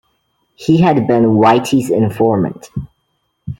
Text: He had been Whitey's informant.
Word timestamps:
He 0.55 0.81
had 0.81 1.05
been 1.05 1.25
Whitey's 1.39 1.91
informant. 1.91 2.71